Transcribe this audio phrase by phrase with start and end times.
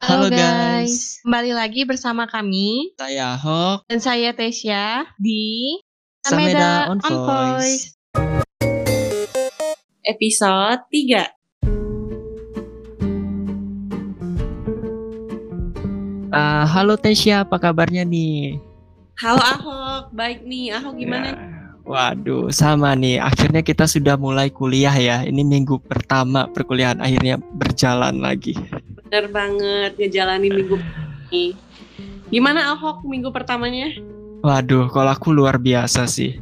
[0.00, 1.20] Halo, Halo, guys.
[1.20, 5.76] kembali lagi bersama kami Saya Ahok, dan saya Tesya di
[6.24, 7.92] Sameda on Voice.
[10.00, 11.28] episode 3.
[16.32, 18.56] Ah, halo Tesya, apa kabarnya nih?
[19.20, 20.72] Halo Ahok, baik nih.
[20.80, 21.28] Ahok gimana?
[21.28, 21.36] Ya,
[21.84, 23.20] waduh, sama nih.
[23.20, 25.26] Akhirnya kita sudah mulai kuliah ya.
[25.26, 28.56] Ini minggu pertama perkuliahan akhirnya berjalan lagi.
[29.10, 30.78] Bener banget ngejalanin minggu
[31.34, 31.58] ini.
[32.30, 33.90] Gimana Ahok minggu pertamanya?
[34.46, 36.38] Waduh, kalau aku luar biasa sih.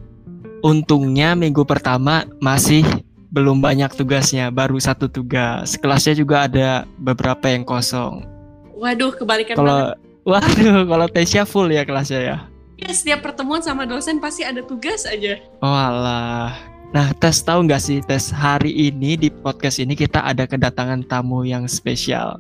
[0.60, 2.84] Untungnya minggu pertama masih
[3.32, 5.80] belum banyak tugasnya, baru satu tugas.
[5.80, 8.28] Kelasnya juga ada beberapa yang kosong.
[8.76, 9.56] Waduh, kebalikan.
[9.56, 9.96] Kalau
[10.28, 12.36] waduh, kalau Tesya full ya kelasnya ya.
[12.84, 15.40] Ya, setiap pertemuan sama dosen pasti ada tugas aja.
[15.64, 16.52] Oh alah.
[16.92, 21.48] Nah, Tes tahu nggak sih, Tes hari ini di podcast ini kita ada kedatangan tamu
[21.48, 22.36] yang spesial.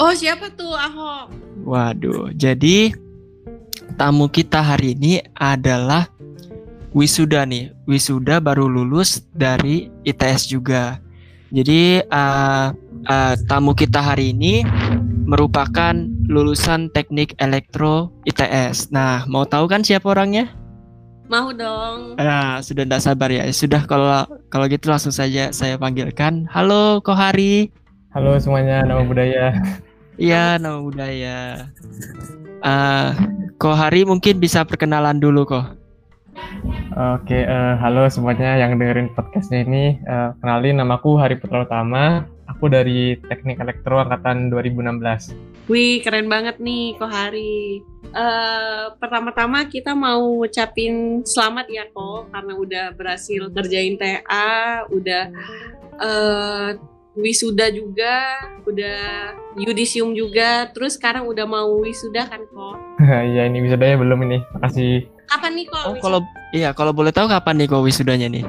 [0.00, 1.28] Oh, siapa tuh Ahok?
[1.68, 2.96] Waduh, jadi
[4.00, 6.08] tamu kita hari ini adalah
[6.96, 7.76] wisuda nih.
[7.84, 10.96] Wisuda baru lulus dari ITS juga.
[11.52, 12.72] Jadi uh,
[13.04, 14.64] uh, tamu kita hari ini
[15.28, 15.92] merupakan
[16.24, 18.88] lulusan Teknik Elektro ITS.
[18.96, 20.48] Nah, mau tahu kan siapa orangnya?
[21.28, 22.16] Mau dong.
[22.16, 23.44] Nah, sudah tidak sabar ya.
[23.52, 26.48] Sudah kalau kalau gitu langsung saja saya panggilkan.
[26.48, 27.81] Halo Kohari.
[28.12, 29.56] Halo semuanya, nama budaya.
[30.20, 31.64] Iya, nama budaya.
[32.60, 33.16] Uh,
[33.56, 35.80] Kohari mungkin bisa perkenalan dulu kok.
[36.92, 39.96] Oke, eh, halo semuanya yang dengerin podcastnya ini.
[39.96, 42.28] Eh, kenalin, namaku Hari Putra Utama.
[42.52, 45.32] Aku dari Teknik Elektro Angkatan 2016.
[45.72, 47.80] Wih, keren banget nih Kohari.
[48.12, 55.32] Eh, pertama-tama kita mau ngucapin selamat ya kok karena udah berhasil ngerjain TA, udah
[55.96, 56.68] eh
[57.12, 59.00] wisuda juga, udah
[59.60, 62.76] yudisium juga, terus sekarang udah mau wisuda kan kok.
[63.04, 64.38] Iya, ini wisudanya belum ini.
[64.56, 65.06] Makasih.
[65.28, 65.84] Kapan nih kok?
[65.88, 66.20] Oh, kalau
[66.56, 68.44] iya, kalau boleh tahu kapan nih kok wisudanya nih?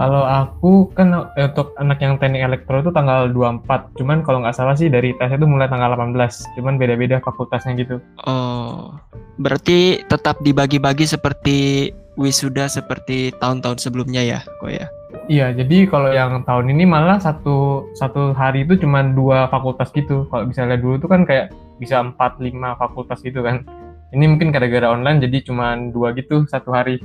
[0.00, 4.00] Kalau aku kan eh, untuk anak yang teknik elektro itu tanggal 24.
[4.00, 6.56] Cuman kalau nggak salah sih dari tes itu mulai tanggal 18.
[6.56, 8.00] Cuman beda-beda fakultasnya gitu.
[8.24, 8.96] Oh,
[9.36, 14.88] berarti tetap dibagi-bagi seperti wisuda seperti tahun-tahun sebelumnya ya, kok ya?
[15.30, 20.26] Iya, jadi kalau yang tahun ini malah satu satu hari itu cuma dua fakultas gitu.
[20.26, 23.62] Kalau misalnya dulu tuh kan kayak bisa 4 5 fakultas gitu kan.
[24.10, 26.98] Ini mungkin gara-gara online jadi cuma dua gitu satu hari.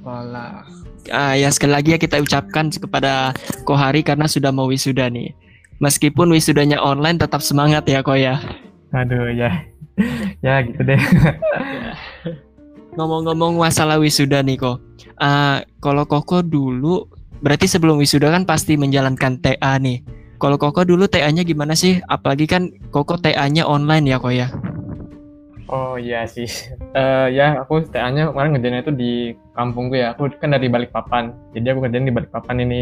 [0.00, 0.64] Walah.
[1.12, 3.36] Ah, ya sekali lagi ya kita ucapkan kepada
[3.68, 5.36] Kohari karena sudah mau wisuda nih.
[5.76, 8.40] Meskipun wisudanya online tetap semangat ya kok ya.
[8.96, 9.52] Aduh ya.
[10.46, 10.96] ya gitu deh.
[12.96, 14.80] Ngomong-ngomong masalah wisuda nih kok.
[15.20, 17.04] Ah, kalau Koko dulu
[17.40, 20.00] berarti sebelum wisuda kan pasti menjalankan TA nih.
[20.36, 21.96] Kalau Koko dulu TA-nya gimana sih?
[22.12, 24.52] Apalagi kan Koko TA-nya online ya kok ya.
[25.66, 26.46] Oh iya sih.
[26.92, 29.12] Eh ya aku TA-nya kemarin ngerjainnya itu di
[29.56, 30.12] kampungku ya.
[30.12, 31.32] Aku kan dari Balikpapan.
[31.56, 32.80] Jadi aku ngerjain di Balikpapan ini.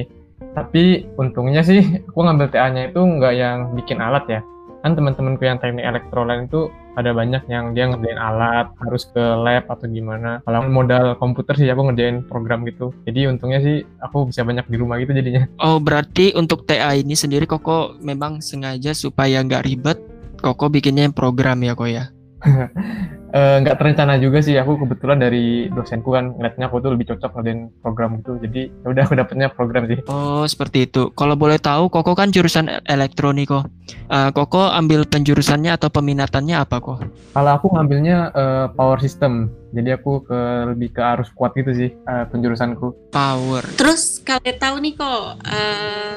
[0.52, 4.40] Tapi untungnya sih aku ngambil TA-nya itu nggak yang bikin alat ya.
[4.82, 9.20] Kan teman-temanku yang teknik elektro lain itu ada banyak yang dia ngerjain alat, harus ke
[9.20, 10.40] lab atau gimana.
[10.46, 12.94] Kalau modal komputer sih aku ngerjain program gitu.
[13.04, 15.50] Jadi untungnya sih aku bisa banyak di rumah gitu jadinya.
[15.58, 19.98] Oh, berarti untuk TA ini sendiri Koko memang sengaja supaya nggak ribet,
[20.38, 22.13] Koko bikinnya program ya kok ya.
[23.34, 27.34] Eh, nggak terencana juga sih aku kebetulan dari dosenku kan ngeliatnya aku tuh lebih cocok
[27.34, 31.10] ngerjain program gitu jadi ya udah aku dapetnya program sih Oh, seperti itu.
[31.18, 33.66] Kalau boleh tahu, Koko kan jurusan e- elektronik kok.
[34.06, 36.98] Eh, Koko ambil penjurusannya atau peminatannya apa kok?
[37.34, 40.38] kalau aku ngambilnya eh, power system jadi aku ke
[40.70, 43.66] lebih ke arus kuat gitu sih eh, penjurusanku Power.
[43.74, 46.16] Terus kalian tahu nih kok, eh,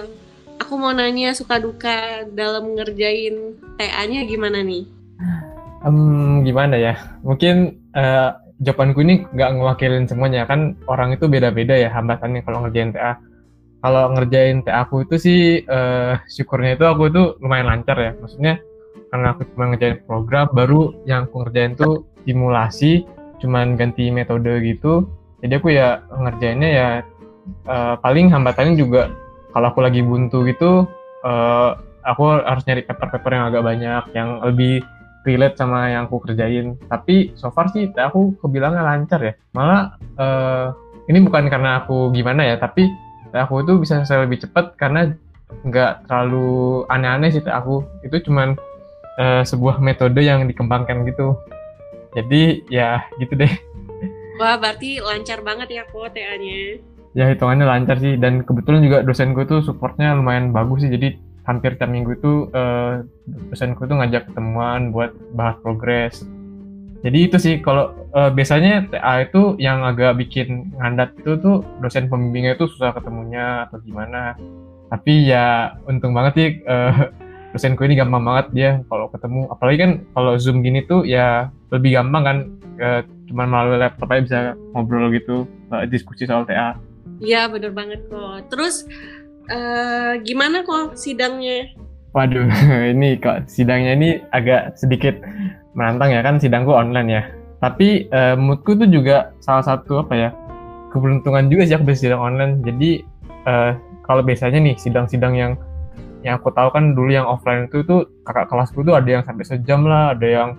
[0.61, 4.85] aku mau nanya suka duka dalam ngerjain TA-nya gimana nih?
[5.85, 6.93] Em, gimana ya?
[7.21, 8.29] Mungkin eh,
[8.61, 10.49] jawabanku ini nggak ngewakilin semuanya.
[10.49, 13.21] Kan orang itu beda-beda ya hambatannya kalau ngerjain TA
[13.77, 18.11] kalau ngerjain TA aku itu sih eh, syukurnya itu aku itu lumayan lancar ya.
[18.17, 18.57] Maksudnya
[19.13, 23.05] karena aku cuma ngerjain program baru yang aku ngerjain tuh simulasi
[23.37, 25.05] cuman ganti metode gitu.
[25.45, 26.89] Jadi aku ya ngerjainnya ya
[27.69, 29.13] eh, paling hambatannya juga
[29.53, 30.89] kalau aku lagi buntu gitu
[31.21, 31.69] eh,
[32.07, 34.81] aku harus nyari paper-paper yang agak banyak yang lebih
[35.27, 36.79] relate sama yang aku kerjain.
[36.87, 39.33] Tapi so far sih aku kebilangnya lancar ya.
[39.51, 40.67] Malah eh,
[41.11, 42.87] ini bukan karena aku gimana ya, tapi
[43.35, 45.11] aku itu bisa selesai lebih cepat karena
[45.67, 47.83] nggak terlalu aneh-aneh sih aku.
[48.07, 48.55] Itu cuman
[49.19, 51.35] eh, sebuah metode yang dikembangkan gitu.
[52.15, 53.51] Jadi ya gitu deh.
[54.37, 56.77] Wah, berarti lancar banget ya kok TA-nya.
[57.17, 60.93] Ya hitungannya lancar sih dan kebetulan juga dosenku tuh supportnya lumayan bagus sih.
[60.93, 63.07] Jadi hampir tiap minggu itu uh,
[63.49, 66.27] dosenku tuh ngajak ketemuan buat bahas progres.
[67.07, 72.11] Jadi itu sih kalau uh, biasanya TA itu yang agak bikin ngandat itu tuh dosen
[72.11, 74.35] pembimbingnya itu susah ketemunya atau gimana.
[74.91, 77.07] Tapi ya untung banget sih uh,
[77.55, 79.47] dosenku ini gampang banget dia kalau ketemu.
[79.47, 82.37] Apalagi kan kalau zoom gini tuh ya lebih gampang kan.
[82.77, 84.39] Uh, cuman melalui laptop aja bisa
[84.71, 86.77] ngobrol gitu, uh, diskusi soal TA.
[87.17, 88.53] Iya bener banget kok.
[88.53, 88.85] Terus
[89.51, 91.71] uh, gimana kok sidangnya?
[92.15, 92.47] Waduh,
[92.93, 95.17] ini kok sidangnya ini agak sedikit
[95.77, 97.23] menantang ya kan sidangku online ya.
[97.57, 100.29] Tapi uh, moodku tuh juga salah satu apa ya
[100.93, 102.61] keberuntungan juga sih aku bisa sidang online.
[102.61, 103.03] Jadi
[103.49, 105.51] uh, kalau biasanya nih sidang-sidang yang
[106.25, 109.45] yang aku tahu kan dulu yang offline itu tuh kakak kelasku tuh ada yang sampai
[109.45, 110.49] sejam lah, ada yang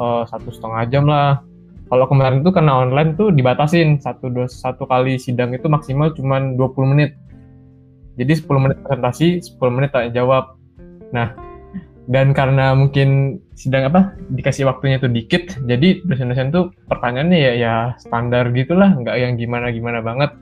[0.00, 1.44] satu setengah jam lah
[1.90, 6.38] kalau kemarin itu karena online tuh dibatasin satu dua satu kali sidang itu maksimal cuma
[6.38, 7.18] 20 menit.
[8.20, 10.60] Jadi 10 menit presentasi, 10 menit tanya jawab.
[11.16, 11.32] Nah,
[12.10, 17.74] dan karena mungkin sidang apa dikasih waktunya itu dikit, jadi dosen-dosen tuh pertanyaannya ya ya
[17.96, 20.36] standar gitulah, nggak yang gimana-gimana banget.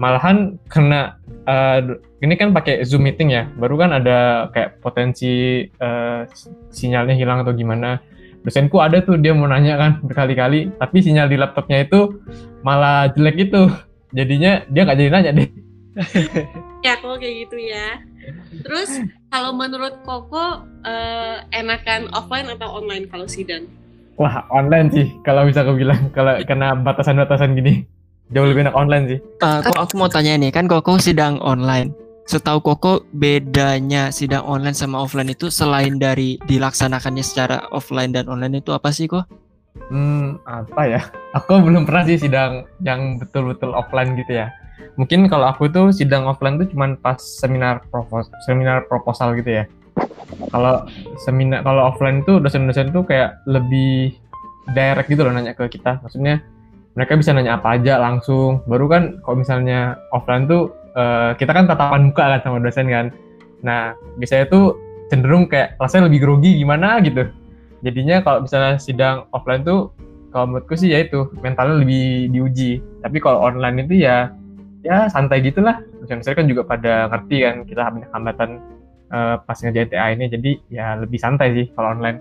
[0.00, 6.24] Malahan karena uh, ini kan pakai Zoom meeting ya, baru kan ada kayak potensi uh,
[6.72, 8.00] sinyalnya hilang atau gimana
[8.40, 12.20] dosenku ada tuh dia mau nanya kan berkali-kali tapi sinyal di laptopnya itu
[12.64, 13.68] malah jelek gitu
[14.16, 15.48] jadinya dia nggak jadi nanya deh
[16.86, 17.98] ya kok kayak gitu ya
[18.62, 23.66] terus kalau menurut Koko uh, enakan offline atau online kalau sidang
[24.14, 27.84] wah online sih kalau bisa aku bilang kalau karena batasan-batasan gini
[28.30, 31.90] jauh lebih enak online sih uh, kok aku mau tanya nih kan Koko sidang online
[32.30, 38.62] setahu Koko bedanya sidang online sama offline itu selain dari dilaksanakannya secara offline dan online
[38.62, 39.26] itu apa sih kok?
[39.90, 41.02] Hmm, apa ya?
[41.34, 44.46] Aku belum pernah sih sidang yang betul-betul offline gitu ya.
[44.96, 49.64] Mungkin kalau aku tuh sidang offline tuh cuman pas seminar propos seminar proposal gitu ya.
[50.52, 50.86] Kalau
[51.24, 54.14] seminar kalau offline tuh dosen-dosen tuh kayak lebih
[54.72, 56.00] direct gitu loh nanya ke kita.
[56.04, 56.44] Maksudnya
[56.94, 58.62] mereka bisa nanya apa aja langsung.
[58.66, 63.06] Baru kan kalau misalnya offline tuh uh, kita kan tatapan muka kan sama dosen kan.
[63.60, 64.76] Nah, biasanya tuh
[65.12, 67.28] cenderung kayak rasanya lebih grogi gimana gitu.
[67.80, 69.90] Jadinya kalau misalnya sidang offline tuh
[70.30, 72.78] kalau menurutku sih ya itu mentalnya lebih diuji.
[73.02, 74.30] Tapi kalau online itu ya
[74.84, 75.80] ya santai gitulah.
[76.02, 77.82] Dosen-dosen kan juga pada ngerti kan kita
[78.12, 78.50] hambatan
[79.12, 82.18] uh, pas ngerjain TA ini jadi ya lebih santai sih kalau online.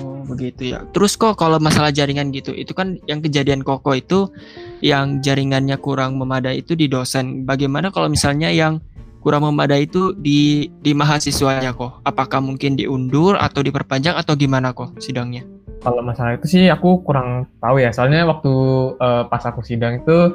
[0.00, 0.86] Oh begitu ya.
[0.96, 4.32] Terus kok kalau masalah jaringan gitu, itu kan yang kejadian Koko itu
[4.80, 7.44] yang jaringannya kurang memadai itu di dosen.
[7.44, 8.80] Bagaimana kalau misalnya yang
[9.20, 12.00] kurang memadai itu di di mahasiswanya kok?
[12.08, 15.44] Apakah mungkin diundur atau diperpanjang atau gimana kok sidangnya?
[15.80, 17.92] Kalau masalah itu sih aku kurang tahu ya.
[17.92, 18.52] Soalnya waktu
[19.00, 20.32] uh, pas aku sidang itu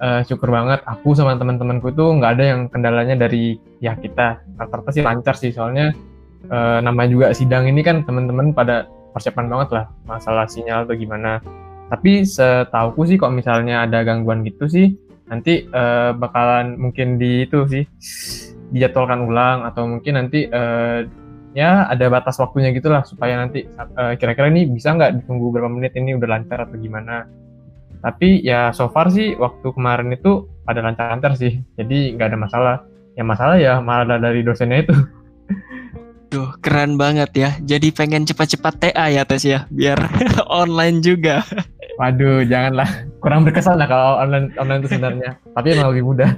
[0.00, 4.42] uh, syukur banget aku sama teman-temanku itu nggak ada yang kendalanya dari ya kita.
[4.56, 5.92] Rata-rata sih lancar sih soalnya
[6.48, 11.38] uh, namanya juga sidang ini kan teman-teman pada persiapan banget lah masalah sinyal atau gimana.
[11.90, 14.94] Tapi setauku sih kalau misalnya ada gangguan gitu sih
[15.30, 17.86] nanti uh, bakalan mungkin di itu sih
[18.74, 21.06] dijadwalkan ulang atau mungkin nanti uh,
[21.54, 25.94] ya ada batas waktunya gitulah supaya nanti uh, kira-kira ini bisa nggak ditunggu berapa menit
[25.98, 27.26] ini udah lancar atau gimana.
[28.00, 32.76] Tapi ya so far sih waktu kemarin itu ada lancar-lancar sih, jadi nggak ada masalah.
[33.18, 34.96] Yang masalah ya malah dari dosennya itu.
[36.30, 37.50] Duh, keren banget ya.
[37.58, 39.98] Jadi pengen cepat-cepat TA ya tes ya, biar
[40.62, 41.42] online juga.
[42.00, 42.86] Waduh, janganlah.
[43.18, 45.30] Kurang berkesan lah kalau online online itu sebenarnya.
[45.52, 46.30] Tapi emang lebih mudah.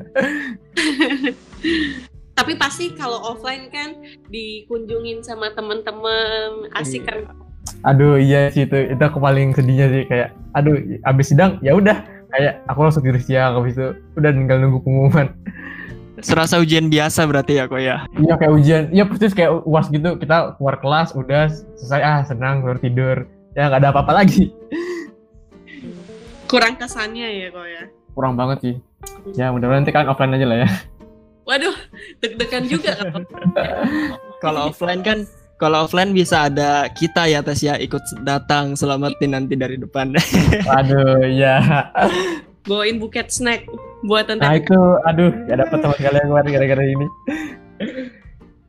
[2.33, 4.01] Tapi pasti kalau offline kan
[4.33, 7.29] dikunjungin sama teman-teman, asik kan.
[7.83, 8.95] Aduh, iya sih itu.
[8.95, 12.03] Itu aku paling sedihnya sih kayak aduh, abis sidang ya udah.
[12.33, 15.29] Kayak aku langsung tidur siang habis itu udah tinggal nunggu pengumuman.
[16.25, 18.09] Serasa ujian biasa berarti ya kok ya?
[18.17, 22.65] Iya kayak ujian iya persis kayak uas gitu kita keluar kelas udah selesai ah senang
[22.65, 23.17] baru tidur.
[23.53, 24.49] Ya nggak ada apa-apa lagi.
[26.49, 27.83] Kurang kesannya ya kok ya?
[28.17, 28.75] Kurang banget sih.
[29.37, 30.69] Ya mudah-mudahan nanti kan offline aja lah ya.
[31.45, 31.77] Waduh
[32.23, 32.97] deg-degan juga.
[34.45, 35.29] Kalau offline kan
[35.63, 40.11] kalau offline bisa ada kita ya tes ya ikut datang selamatin nanti dari depan.
[40.69, 41.63] Waduh ya
[42.67, 43.67] bawain buket snack
[44.07, 44.75] buatan nah itu
[45.07, 47.07] aduh gak dapet sama sekali yang kemarin gara-gara ini.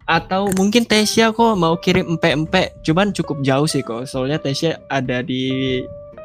[0.04, 4.06] Atau mungkin Tesya kok mau kirim empe-empe cuman cukup jauh sih kok.
[4.06, 5.82] Soalnya Tesya ada di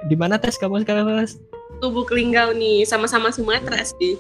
[0.09, 0.61] di mana tes?
[0.61, 1.41] Kamu sekarang tes
[1.79, 4.19] Lubuk Linggau nih sama-sama Sumatera sih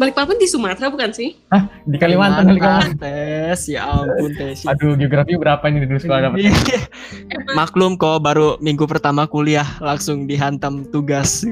[0.00, 1.36] Balikpapan di Sumatera bukan sih?
[1.52, 2.96] Ah, di Kalimantan, Kalimantan.
[2.96, 4.64] Tes, ya ampun tes.
[4.64, 6.48] Aduh, geografi berapa ini dulu sekolah dapat?
[7.52, 11.44] Maklum kok baru minggu pertama kuliah langsung dihantam tugas.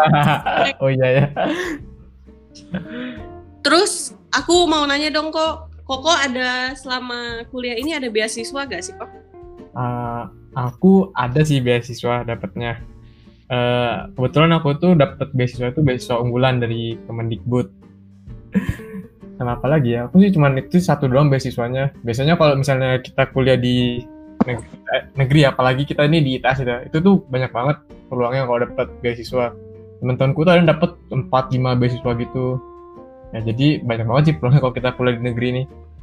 [0.82, 1.24] oh iya ya.
[3.66, 8.94] Terus aku mau nanya dong kok, Koko ada selama kuliah ini ada beasiswa gak sih
[8.94, 9.10] kok?
[9.74, 12.78] Uh, aku ada sih beasiswa dapatnya.
[13.50, 17.68] Uh, kebetulan aku tuh dapat beasiswa itu beasiswa unggulan dari Kemendikbud.
[19.38, 20.06] Sama apa lagi ya?
[20.06, 21.90] Aku sih cuma itu satu doang beasiswanya.
[22.06, 24.04] Biasanya kalau misalnya kita kuliah di
[24.46, 28.60] negeri, eh, negeri apalagi kita ini di ITS itu, itu tuh banyak banget peluangnya kalau
[28.62, 29.50] dapat beasiswa.
[30.02, 32.46] Teman-temanku tuh ada yang dapat 4 5 beasiswa gitu.
[33.32, 35.62] Ya jadi banyak banget sih peluangnya kalau kita kuliah di negeri ini.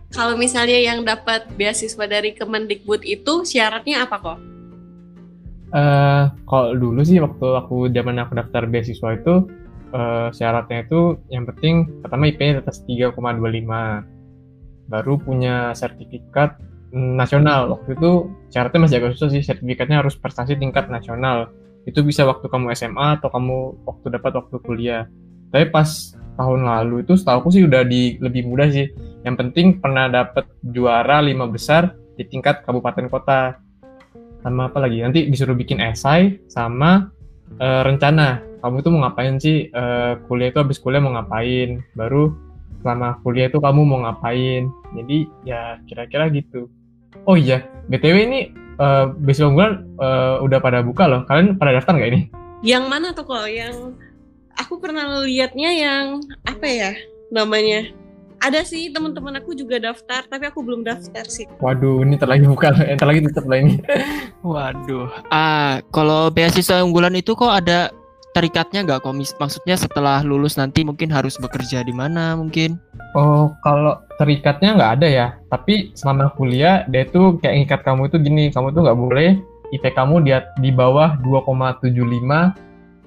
[0.09, 4.39] Kalau misalnya yang dapat beasiswa dari Kemendikbud itu syaratnya apa kok?
[5.69, 9.45] Uh, kalau dulu sih waktu aku zaman aku daftar beasiswa itu
[9.93, 13.13] uh, syaratnya itu yang penting pertama IP di atas 3,25
[14.89, 16.57] baru punya sertifikat
[16.93, 17.69] nasional.
[17.77, 21.53] Waktu itu syaratnya masih agak susah sih sertifikatnya harus prestasi tingkat nasional.
[21.85, 25.05] Itu bisa waktu kamu SMA atau kamu waktu dapat waktu kuliah.
[25.53, 28.89] Tapi pas tahun lalu itu setahu aku sih udah di lebih mudah sih.
[29.21, 33.61] Yang penting pernah dapat juara lima besar di tingkat kabupaten kota
[34.43, 35.03] sama apa lagi?
[35.03, 37.11] Nanti disuruh bikin esai sama
[37.59, 38.43] uh, rencana.
[38.59, 39.71] Kamu itu mau ngapain sih?
[39.71, 41.79] Uh, kuliah itu habis kuliah mau ngapain?
[41.95, 42.35] Baru
[42.83, 44.67] selama kuliah itu kamu mau ngapain?
[44.95, 46.67] Jadi ya kira-kira gitu.
[47.25, 48.39] Oh iya btw ini
[48.77, 51.21] uh, besok unggulan uh, udah pada buka loh.
[51.27, 52.21] Kalian pada daftar nggak ini?
[52.63, 53.47] Yang mana tuh kok?
[53.47, 53.95] Yang
[54.59, 56.91] aku pernah lihatnya yang apa ya
[57.31, 57.87] namanya
[58.39, 61.45] ada sih teman-teman aku juga daftar tapi aku belum daftar sih.
[61.59, 63.83] Waduh ini terlagi buka entar lagi tutup lah ini
[64.47, 65.11] waduh.
[65.29, 67.91] Ah kalau beasiswa unggulan itu kok ada
[68.31, 69.03] terikatnya nggak?
[69.03, 72.79] Komis maksudnya setelah lulus nanti mungkin harus bekerja di mana mungkin?
[73.17, 75.27] Oh kalau terikatnya nggak ada ya.
[75.51, 79.29] Tapi selama kuliah dia tuh kayak ngikat kamu itu gini kamu tuh nggak boleh
[79.69, 80.31] IP kamu di
[80.63, 81.93] di bawah 2,75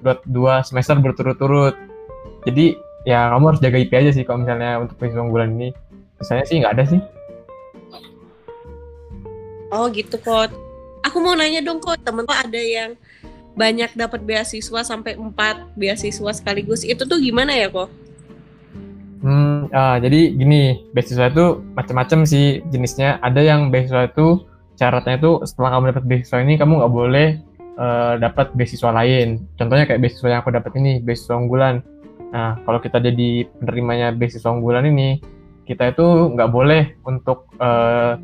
[0.03, 1.75] buat dua semester berturut-turut.
[2.43, 5.69] Jadi ya kamu harus jaga IP aja sih kalau misalnya untuk beasiswa unggulan ini
[6.19, 6.99] misalnya sih nggak ada sih
[9.71, 10.51] oh gitu kok
[11.03, 12.95] aku mau nanya dong kok temen kok ada yang
[13.53, 17.91] banyak dapat beasiswa sampai empat beasiswa sekaligus itu tuh gimana ya kok
[19.23, 23.23] Hmm, ah, jadi gini, beasiswa itu macam-macam sih jenisnya.
[23.23, 24.43] Ada yang beasiswa itu
[24.75, 27.27] syaratnya itu setelah kamu dapat beasiswa ini kamu nggak boleh
[27.79, 29.47] uh, dapat beasiswa lain.
[29.55, 31.79] Contohnya kayak beasiswa yang aku dapat ini, beasiswa unggulan.
[32.33, 35.21] Nah, kalau kita jadi penerimanya beasiswa unggulan ini,
[35.69, 38.17] kita itu nggak boleh untuk uh,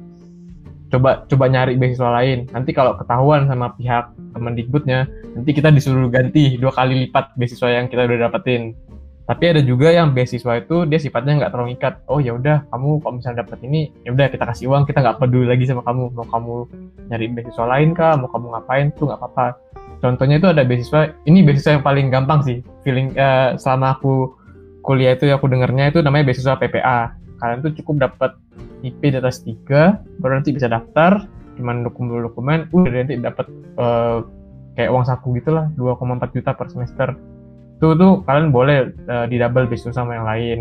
[0.89, 2.49] coba coba nyari beasiswa lain.
[2.49, 5.05] Nanti kalau ketahuan sama pihak Kemendikbudnya,
[5.37, 8.73] nanti kita disuruh ganti dua kali lipat beasiswa yang kita udah dapetin.
[9.29, 12.01] Tapi ada juga yang beasiswa itu dia sifatnya nggak terlalu ikat.
[12.09, 15.21] Oh ya udah, kamu kalau misalnya dapet ini, ya udah kita kasih uang, kita nggak
[15.21, 16.17] peduli lagi sama kamu.
[16.17, 16.55] Mau kamu
[17.13, 19.45] nyari beasiswa lain kah, mau kamu ngapain tuh nggak apa-apa
[19.99, 24.33] contohnya itu ada beasiswa ini beasiswa yang paling gampang sih feeling uh, selama aku
[24.83, 28.31] kuliah itu aku dengarnya itu namanya beasiswa PPA kalian tuh cukup dapat
[28.83, 31.27] IP di atas tiga baru nanti bisa daftar
[31.59, 34.23] cuman dokumen-dokumen udah nanti dapat uh,
[34.79, 37.11] kayak uang saku gitulah 2,4 juta per semester.
[37.75, 40.59] Itu tuh kalian boleh uh, di double beasiswa sama yang lain.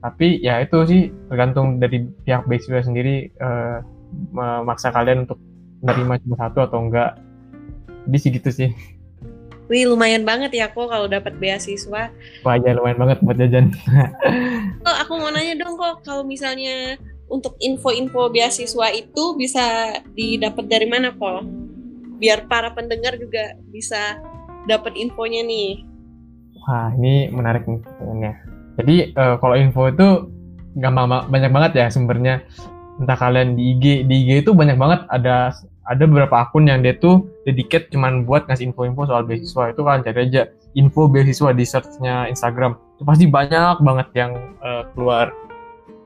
[0.00, 3.84] Tapi ya itu sih tergantung dari pihak beasiswa sendiri uh,
[4.32, 5.36] memaksa kalian untuk
[5.84, 7.20] menerima cuma satu atau enggak
[8.12, 8.70] sih gitu sih
[9.64, 12.12] Wih lumayan banget ya kok kalau dapat beasiswa.
[12.44, 13.72] Wah ya lumayan banget buat jajan.
[14.86, 17.00] oh, aku mau nanya dong kok kalau misalnya
[17.32, 21.48] untuk info-info beasiswa itu bisa didapat dari mana kok?
[22.20, 24.20] Biar para pendengar juga bisa
[24.68, 25.80] dapat infonya nih.
[26.64, 28.32] Wah ini menarik nih pertanyaannya.
[28.84, 30.08] Jadi uh, kalau info itu
[30.76, 32.44] gampang banyak banget ya sumbernya.
[33.00, 36.96] Entah kalian di IG, di IG itu banyak banget ada ada beberapa akun yang dia
[36.96, 39.72] tuh dedicate cuman buat ngasih info-info soal beasiswa.
[39.76, 42.80] Itu kan cari aja info beasiswa di searchnya Instagram.
[42.96, 44.32] Itu pasti banyak banget yang
[44.64, 45.32] uh, keluar.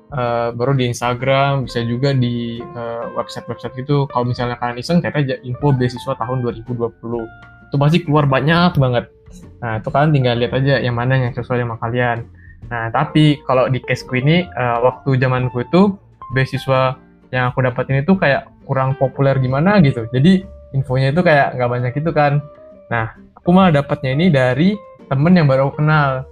[0.08, 4.08] Uh, baru di Instagram bisa juga di uh, website-website gitu.
[4.08, 6.96] Kalau misalnya kalian iseng cari aja info beasiswa tahun 2020
[7.68, 9.12] itu pasti keluar banyak banget.
[9.60, 12.24] Nah itu kalian tinggal lihat aja yang mana yang sesuai sama kalian.
[12.72, 15.92] Nah tapi kalau di caseku ini uh, waktu zamanku itu
[16.32, 16.96] beasiswa
[17.28, 20.04] yang aku dapatin itu kayak kurang populer gimana gitu.
[20.12, 20.44] Jadi
[20.76, 22.44] infonya itu kayak nggak banyak itu kan.
[22.92, 24.76] Nah, aku malah dapatnya ini dari
[25.08, 26.28] temen yang baru aku kenal.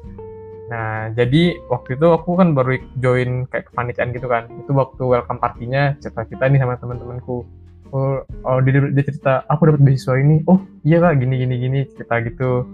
[0.66, 4.52] Nah, jadi waktu itu aku kan baru join kayak kepanitiaan gitu kan.
[4.60, 7.48] Itu waktu welcome partinya cerita-cerita nih sama teman-temanku.
[7.94, 10.42] Oh, oh dia, dia cerita, aku dapat beasiswa ini.
[10.50, 12.66] Oh, iya kak, gini gini gini cerita gitu.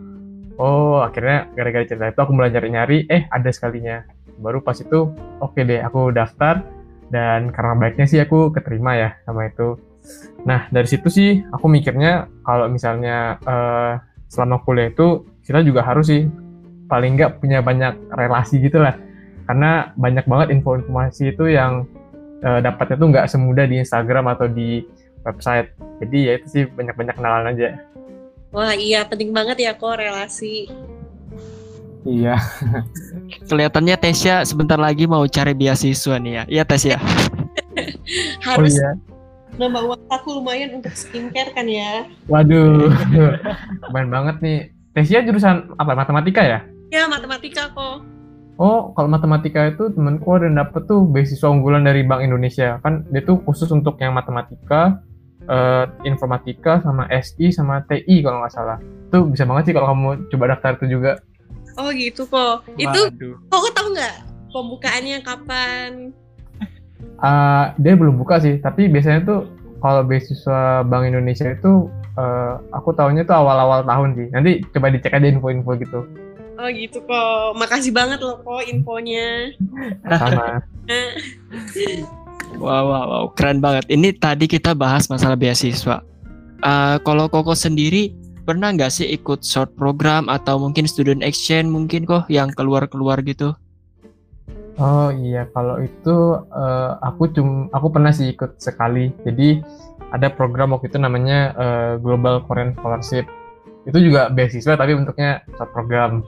[0.56, 4.08] Oh, akhirnya gara-gara cerita itu aku mulai nyari-nyari, eh ada sekalinya.
[4.40, 6.64] Baru pas itu, oke okay deh, aku daftar
[7.12, 9.76] dan karena baiknya sih aku keterima ya sama itu
[10.48, 14.00] nah dari situ sih aku mikirnya kalau misalnya uh,
[14.32, 16.24] selama kuliah itu kita juga harus sih
[16.88, 18.96] paling nggak punya banyak relasi gitu lah
[19.46, 21.84] karena banyak banget info informasi itu yang
[22.40, 24.86] eh, dapatnya tuh nggak semudah di Instagram atau di
[25.26, 25.74] website.
[26.02, 27.78] Jadi ya itu sih banyak-banyak kenalan aja.
[28.52, 30.68] Wah iya penting banget ya kok relasi.
[32.02, 32.34] Iya.
[33.46, 36.42] Kelihatannya Tesya sebentar lagi mau cari beasiswa nih ya.
[36.48, 36.98] Iya Tesya.
[38.44, 38.92] Oh Harus iya.
[39.56, 42.04] nambah uang aku lumayan untuk skincare kan ya.
[42.28, 42.90] Waduh.
[43.88, 44.58] Keren banget nih.
[44.92, 45.96] Tesia jurusan apa?
[45.96, 46.60] Matematika ya?
[46.92, 48.04] Ya matematika kok.
[48.60, 52.76] Oh, kalau matematika itu temenku ada yang dapet tuh beasiswa unggulan dari Bank Indonesia.
[52.84, 55.00] Kan dia tuh khusus untuk yang matematika,
[55.48, 58.76] eh, informatika, sama SI, sama TI kalau nggak salah.
[59.08, 61.16] Itu bisa banget sih kalau kamu coba daftar itu juga.
[61.80, 62.66] Oh gitu kok.
[62.76, 63.34] Itu Waduh.
[63.48, 64.16] kok tahu nggak
[64.52, 65.90] pembukaannya kapan?
[67.22, 69.40] Ah, dia belum buka sih, tapi biasanya tuh
[69.78, 71.86] kalau beasiswa Bank Indonesia itu
[72.18, 74.26] eh, aku tahunya tuh awal-awal tahun sih.
[74.30, 76.00] Nanti coba dicek aja info-info gitu.
[76.60, 77.58] Oh gitu kok.
[77.58, 79.54] Makasih banget loh kok infonya.
[80.06, 80.60] Sama.
[82.52, 83.88] Wow, wow, wow, keren banget.
[83.88, 86.04] Ini tadi kita bahas masalah beasiswa.
[86.60, 92.02] Eh, kalau Koko sendiri pernah nggak sih ikut short program atau mungkin student exchange mungkin
[92.02, 93.54] kok yang keluar-keluar gitu?
[94.80, 96.16] Oh iya, kalau itu
[96.48, 99.12] eh, aku cum aku pernah sih ikut sekali.
[99.22, 99.60] Jadi
[100.12, 103.28] ada program waktu itu namanya eh, Global Korean Scholarship.
[103.84, 106.24] Itu juga beasiswa tapi bentuknya short program.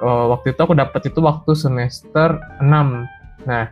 [0.00, 2.64] Eh, waktu itu aku dapat itu waktu semester 6.
[3.44, 3.64] Nah,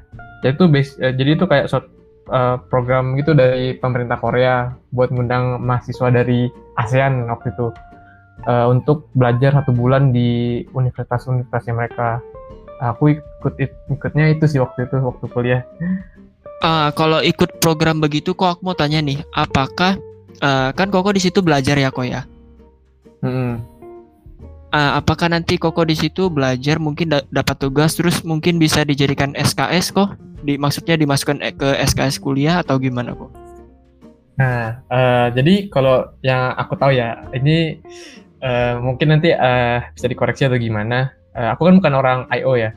[0.44, 0.64] jadi itu
[1.00, 1.88] eh, jadi itu kayak short
[2.28, 7.74] eh, program gitu dari pemerintah Korea buat ngundang mahasiswa dari ASEAN waktu itu
[8.46, 12.22] eh, untuk belajar satu bulan di universitas-universitasnya mereka
[12.78, 13.54] aku ikut
[13.90, 15.62] ikutnya itu sih waktu itu waktu kuliah
[16.58, 19.94] Ah, kalau ikut program begitu kok aku mau tanya nih, apakah
[20.42, 22.26] eh, kan Koko di situ belajar ya kok ya?
[23.22, 23.62] Mm-mm.
[24.74, 29.38] Ah, apakah nanti Koko di situ belajar mungkin da- dapat tugas terus mungkin bisa dijadikan
[29.38, 30.18] SKS kok?
[30.42, 33.30] Di maksudnya dimasukkan ke SKS kuliah atau gimana kok?
[34.38, 37.82] Nah eh, jadi kalau yang aku tahu ya ini
[38.42, 41.12] eh, mungkin nanti eh, bisa dikoreksi atau gimana.
[41.34, 42.70] Eh, aku kan bukan orang IO ya.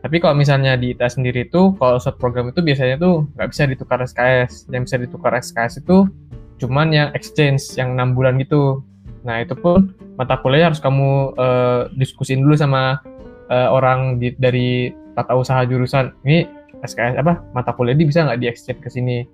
[0.00, 3.62] Tapi kalau misalnya di ITA sendiri itu kalau short program itu biasanya tuh nggak bisa
[3.68, 6.08] ditukar SKS yang bisa ditukar SKS itu
[6.56, 8.80] cuman yang exchange yang enam bulan gitu.
[9.28, 13.04] Nah itu pun mata kuliah harus kamu eh, diskusin dulu sama
[13.52, 16.16] eh, orang di- dari tata usaha jurusan.
[16.24, 16.48] Ini
[16.80, 19.28] SKS apa mata kuliah ini bisa nggak di exchange ke sini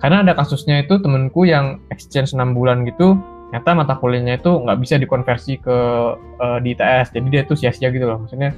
[0.00, 4.78] karena ada kasusnya itu temenku yang exchange 6 bulan gitu ternyata mata kuliahnya itu nggak
[4.80, 5.76] bisa dikonversi ke
[6.40, 8.56] eh, di ITS jadi dia tuh sia-sia gitu loh maksudnya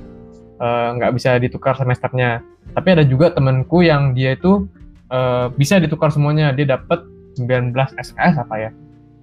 [0.62, 2.40] eh, nggak bisa ditukar semesternya.
[2.72, 4.70] Tapi ada juga temenku yang dia itu
[5.10, 6.54] eh, bisa ditukar semuanya.
[6.54, 7.02] Dia dapat
[7.36, 8.70] 19 SKS apa ya.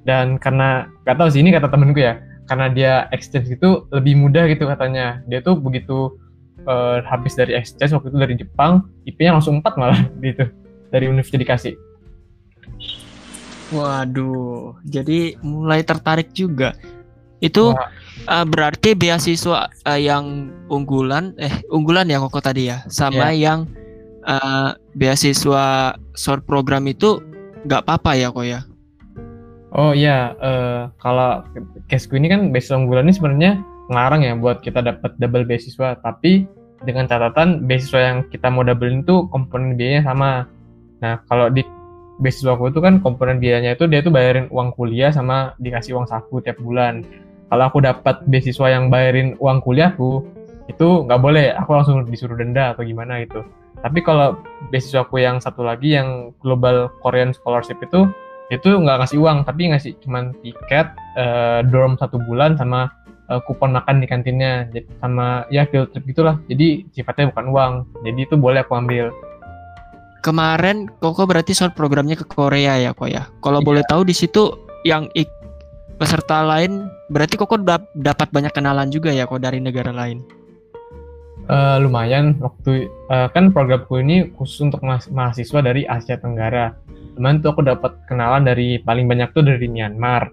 [0.04, 4.50] Dan karena nggak tahu sih ini kata temenku ya karena dia exchange itu lebih mudah
[4.52, 5.24] gitu katanya.
[5.32, 6.20] Dia tuh begitu
[6.68, 10.52] eh, habis dari exchange waktu itu dari Jepang IP-nya langsung 4 malah gitu
[10.90, 11.74] dari universitas dikasih
[13.70, 16.74] Waduh, jadi mulai tertarik juga.
[17.40, 17.90] Itu Wah.
[18.26, 23.70] eh, berarti beasiswa eh, yang unggulan, eh unggulan ya Koko tadi ya, sama yang
[24.26, 27.22] eh, beasiswa short program itu
[27.64, 28.60] nggak apa-apa ya kok ya?
[29.78, 31.46] Oh iya, eh, kalau
[31.88, 33.52] caseku ini kan beasiswa unggulan ini sebenarnya
[33.94, 36.50] ngelarang ya buat kita dapat double beasiswa, tapi
[36.84, 40.50] dengan catatan beasiswa yang kita mau double itu komponen biayanya sama.
[41.00, 41.64] Nah, kalau di
[42.20, 46.08] beasiswa aku itu kan komponen biayanya itu dia tuh bayarin uang kuliah sama dikasih uang
[46.12, 47.02] saku tiap bulan.
[47.50, 50.22] Kalau aku dapat beasiswa yang bayarin uang kuliahku,
[50.70, 53.42] itu nggak boleh, aku langsung disuruh denda atau gimana gitu.
[53.82, 54.38] Tapi kalau
[54.70, 58.06] beasiswa aku yang satu lagi yang Global Korean Scholarship itu
[58.50, 62.92] itu nggak ngasih uang tapi ngasih cuman tiket eh, dorm satu bulan sama
[63.32, 64.68] eh, kupon makan di kantinnya.
[64.70, 66.38] Jadi sama ya field trip gitulah.
[66.52, 67.74] Jadi sifatnya bukan uang.
[68.06, 69.10] Jadi itu boleh aku ambil
[70.20, 73.28] Kemarin Koko berarti short programnya ke Korea ya kok ya?
[73.40, 73.68] Kalau Iya.
[73.68, 74.52] boleh tahu di situ
[74.84, 75.28] yang ik
[75.96, 80.20] peserta lain berarti Koko dap- dapat banyak kenalan juga ya kok dari negara lain.
[81.50, 86.78] Eh, lumayan waktu eh, kan programku ini khusus untuk mahas- mahasiswa dari Asia Tenggara
[87.18, 90.30] cuman tuh aku dapat kenalan dari paling banyak tuh dari Myanmar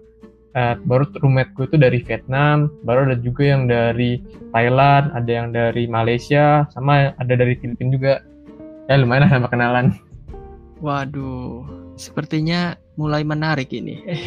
[0.57, 5.85] Eh, baru roommateku itu dari Vietnam baru ada juga yang dari Thailand ada yang dari
[5.85, 8.13] Malaysia sama ada dari Filipina juga
[8.87, 9.95] ya lumayan lah sama kenalan
[10.77, 11.65] Waduh,
[11.97, 14.05] sepertinya mulai menarik ini.
[14.05, 14.21] Eh,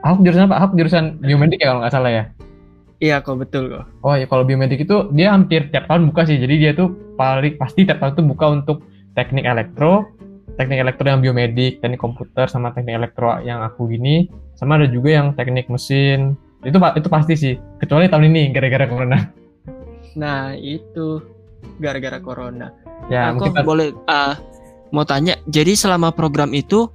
[0.00, 0.64] Aku jurusan apa?
[0.64, 2.24] Aku jurusan biomedik ya kalau nggak salah ya.
[3.00, 3.84] iya kok betul kok.
[4.00, 6.40] Oh ya kalau biomedik itu dia hampir tiap tahun buka sih.
[6.40, 8.80] Jadi dia tuh paling pasti tiap tahun tuh buka untuk
[9.12, 10.08] teknik elektro,
[10.56, 15.20] teknik elektro yang biomedik, teknik komputer sama teknik elektro yang aku gini, sama ada juga
[15.20, 16.32] yang teknik mesin.
[16.64, 17.54] Itu itu pasti sih.
[17.76, 19.20] Kecuali tahun ini gara-gara corona.
[20.16, 21.20] Nah itu
[21.76, 22.72] gara-gara corona.
[23.08, 24.36] Ya Aku mungkin boleh ah
[24.90, 26.90] mau tanya, jadi selama program itu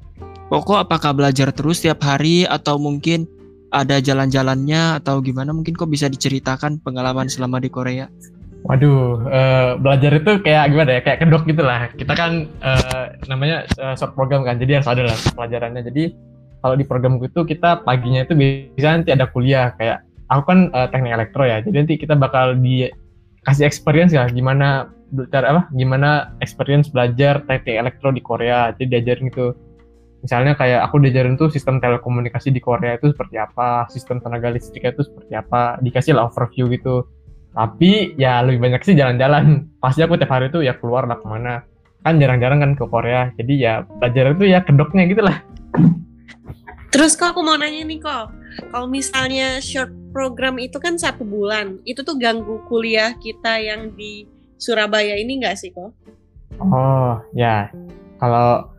[0.45, 3.25] Koko apakah belajar terus tiap hari atau mungkin
[3.73, 5.49] ada jalan-jalannya atau gimana?
[5.49, 8.05] Mungkin kok bisa diceritakan pengalaman selama di Korea?
[8.65, 11.01] Waduh, uh, belajar itu kayak gimana ya?
[11.01, 11.89] Kayak kedok gitu lah.
[11.97, 15.81] Kita kan uh, namanya uh, short program kan, jadi harus ada lah pelajarannya.
[15.81, 16.13] Jadi
[16.61, 20.85] kalau di program itu kita paginya itu bisa nanti ada kuliah kayak aku kan uh,
[20.93, 21.57] teknik elektro ya.
[21.65, 25.61] Jadi nanti kita bakal dikasih experience ya gimana belajar apa?
[25.73, 28.73] Gimana experience belajar teknik elektro di Korea.
[28.73, 29.53] Jadi diajarin gitu
[30.25, 34.97] misalnya kayak aku diajarin tuh sistem telekomunikasi di Korea itu seperti apa, sistem tenaga listriknya
[34.97, 37.05] itu seperti apa, dikasih lah overview gitu.
[37.53, 39.69] Tapi ya lebih banyak sih jalan-jalan.
[39.85, 41.61] Pasti aku tiap hari tuh ya keluar lah ke mana.
[42.01, 45.41] Kan jarang-jarang kan ke Korea, jadi ya belajar itu ya kedoknya gitu lah.
[46.93, 48.29] Terus kok aku mau nanya nih kok,
[48.69, 54.29] kalau misalnya short program itu kan satu bulan, itu tuh ganggu kuliah kita yang di
[54.65, 55.93] Surabaya ini nggak sih kok?
[56.57, 57.69] Oh ya,
[58.17, 58.73] kalau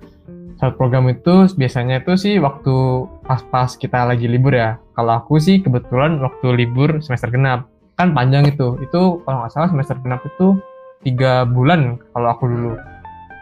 [0.58, 4.80] saat program itu biasanya itu sih waktu pas-pas kita lagi libur ya.
[4.96, 7.70] Kalau aku sih kebetulan waktu libur semester genap.
[7.94, 8.80] Kan panjang itu.
[8.82, 10.58] Itu kalau nggak salah semester genap itu
[11.04, 12.72] tiga bulan kalau aku dulu.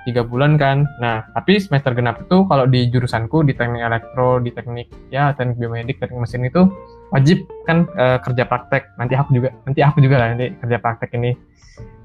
[0.05, 0.85] Tiga bulan kan.
[1.01, 5.57] Nah, tapi semester genap itu kalau di jurusanku, di teknik elektro, di teknik ya teknik
[5.57, 6.69] biomedik, teknik mesin itu
[7.09, 8.91] wajib kan e, kerja praktek.
[9.01, 11.33] Nanti aku juga, nanti aku juga lah nanti kerja praktek ini.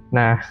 [0.09, 0.41] Nah,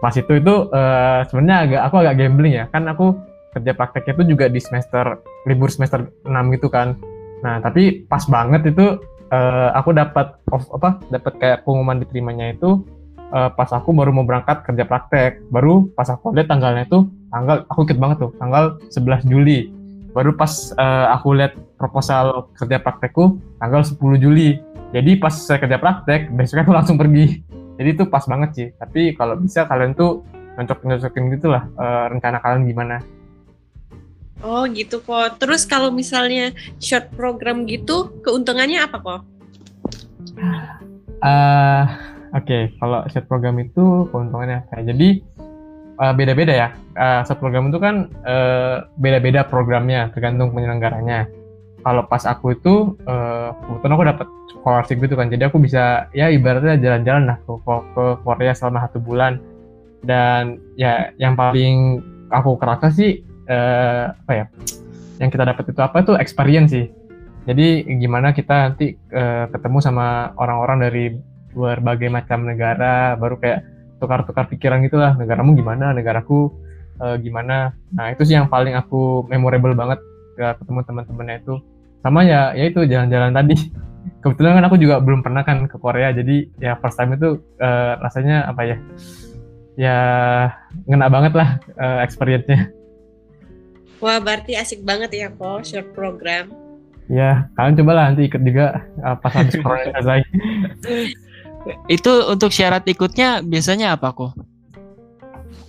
[0.00, 0.82] pas itu itu e,
[1.28, 2.64] sebenarnya agak aku agak gambling ya.
[2.72, 3.16] Kan aku
[3.52, 6.96] kerja prakteknya itu juga di semester libur semester 6 gitu kan.
[7.40, 9.00] Nah, tapi pas banget itu
[9.32, 12.84] uh, aku dapat apa dapat kayak pengumuman diterimanya itu
[13.32, 15.42] uh, pas aku baru mau berangkat kerja praktek.
[15.48, 19.70] Baru pas aku lihat tanggalnya itu tanggal aku ikut banget tuh, tanggal 11 Juli.
[20.10, 24.58] Baru pas uh, aku lihat proposal kerja praktekku tanggal 10 Juli.
[24.90, 27.46] Jadi pas saya kerja praktek, besoknya aku langsung pergi.
[27.80, 28.68] Jadi itu pas banget sih.
[28.76, 30.20] Tapi kalau bisa kalian tuh
[30.60, 33.00] nyocok-nyocokin gitu lah uh, rencana kalian gimana.
[34.44, 35.40] Oh gitu kok.
[35.40, 39.20] Terus kalau misalnya short program gitu, keuntungannya apa kok?
[41.20, 41.84] Uh,
[42.30, 42.62] Oke, okay.
[42.78, 44.84] kalau short program itu keuntungannya apa?
[44.84, 45.24] Jadi
[46.00, 46.68] uh, beda-beda ya.
[46.96, 51.28] Uh, short program itu kan uh, beda-beda programnya, tergantung penyelenggaranya.
[51.80, 56.76] Kalau pas aku itu, uh, aku dapat scholarship gitu kan, jadi aku bisa ya ibaratnya
[56.76, 57.52] jalan-jalan lah ke,
[57.96, 59.40] ke Korea selama satu bulan.
[60.00, 62.00] Dan ya yang paling
[62.32, 64.44] aku kerasa sih uh, apa ya
[65.20, 65.96] yang kita dapat itu apa?
[66.00, 66.88] Itu experience sih.
[67.44, 71.04] Jadi gimana kita nanti uh, ketemu sama orang-orang dari
[71.52, 73.60] berbagai macam negara baru kayak
[74.00, 75.92] tukar-tukar pikiran gitulah negaramu gimana?
[75.92, 76.52] Negaraku
[77.00, 77.76] uh, gimana?
[77.92, 80.00] Nah itu sih yang paling aku memorable banget
[80.40, 81.54] ke ketemu teman-temannya itu
[82.00, 83.56] sama ya ya itu jalan-jalan tadi
[84.24, 88.00] kebetulan kan aku juga belum pernah kan ke Korea jadi ya first time itu uh,
[88.00, 88.76] rasanya apa ya
[89.76, 89.96] ya
[90.88, 92.72] ngena banget lah uh, experience-nya
[94.00, 96.48] Wah, berarti asik banget ya kok short program.
[97.12, 100.24] Ya, kalian cobalah nanti ikut juga uh, pas habis corona selesai.
[101.84, 104.32] Itu untuk syarat ikutnya biasanya apa kok?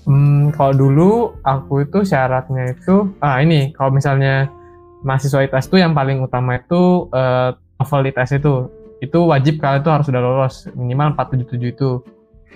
[0.07, 1.11] Hmm, kalau dulu
[1.43, 4.47] aku itu syaratnya itu, ah ini kalau misalnya
[5.01, 8.53] mahasiswa ITS itu yang paling utama itu uh, TOEFL ITS itu,
[9.01, 11.91] itu wajib kalian itu harus sudah lolos minimal 477 itu.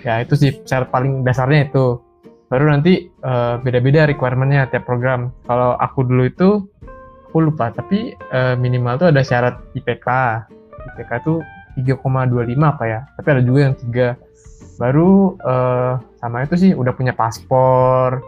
[0.06, 1.98] Ya itu sih syarat paling dasarnya itu.
[2.46, 5.34] Baru nanti uh, beda-beda requirementnya tiap program.
[5.50, 6.50] Kalau aku dulu itu
[7.26, 10.08] aku lupa tapi uh, minimal tuh ada syarat IPK
[10.94, 11.44] IPK tuh
[11.76, 14.08] 3,25 apa ya tapi ada juga yang tiga.
[14.80, 18.24] Baru uh, sama itu sih udah punya paspor